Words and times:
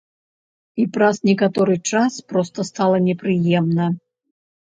І 0.83 0.85
праз 0.95 1.19
некаторы 1.29 1.75
час 1.91 2.17
проста 2.33 2.67
стала 2.71 2.97
непрыемна. 3.11 3.85